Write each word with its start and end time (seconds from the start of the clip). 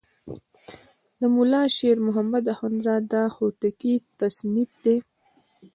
د 1.19 1.21
ملا 1.35 1.63
شیر 1.75 1.97
محمد 2.07 2.43
اخوندزاده 2.53 3.21
هوتکی 3.35 3.93
تصنیف 4.19 4.71
دی. 4.83 4.95